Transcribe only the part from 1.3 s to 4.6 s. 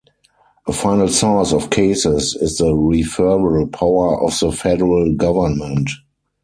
of cases is the referral power of the